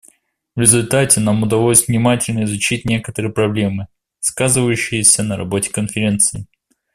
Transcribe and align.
В 0.55 0.59
результате 0.61 1.19
нам 1.19 1.43
удалось 1.43 1.87
внимательно 1.87 2.45
изучить 2.45 2.85
некоторые 2.85 3.31
проблемы, 3.31 3.85
сказывающиеся 4.19 5.21
на 5.21 5.37
работе 5.37 5.69
Конференции. 5.71 6.47